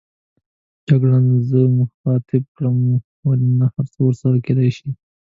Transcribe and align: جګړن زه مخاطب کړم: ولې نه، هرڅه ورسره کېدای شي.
جګړن 0.87 1.25
زه 1.49 1.59
مخاطب 1.79 2.43
کړم: 2.55 2.77
ولې 3.27 3.49
نه، 3.59 3.65
هرڅه 3.73 3.99
ورسره 4.03 4.37
کېدای 4.45 4.69
شي. 4.77 4.87